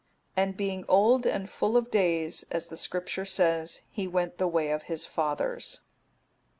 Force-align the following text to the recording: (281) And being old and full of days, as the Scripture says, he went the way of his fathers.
(281) 0.35 0.47
And 0.49 0.57
being 0.57 0.85
old 0.87 1.25
and 1.27 1.47
full 1.47 1.77
of 1.77 1.91
days, 1.91 2.43
as 2.49 2.69
the 2.69 2.75
Scripture 2.75 3.23
says, 3.23 3.81
he 3.91 4.07
went 4.07 4.39
the 4.39 4.47
way 4.47 4.71
of 4.71 4.81
his 4.89 5.05
fathers. 5.05 5.81